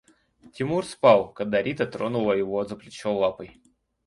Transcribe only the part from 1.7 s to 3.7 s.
тронула его за плечо лапой.